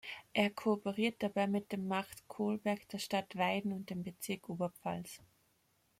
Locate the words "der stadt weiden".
2.89-3.71